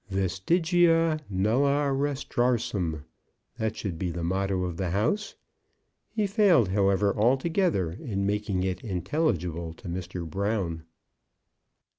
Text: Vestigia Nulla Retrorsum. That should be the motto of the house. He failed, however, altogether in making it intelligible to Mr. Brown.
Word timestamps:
Vestigia 0.09 1.19
Nulla 1.29 1.93
Retrorsum. 1.93 3.03
That 3.59 3.75
should 3.77 3.99
be 3.99 4.09
the 4.09 4.23
motto 4.23 4.63
of 4.63 4.77
the 4.77 4.89
house. 4.89 5.35
He 6.09 6.25
failed, 6.25 6.69
however, 6.69 7.15
altogether 7.15 7.91
in 7.91 8.25
making 8.25 8.63
it 8.63 8.81
intelligible 8.83 9.73
to 9.75 9.87
Mr. 9.87 10.27
Brown. 10.27 10.85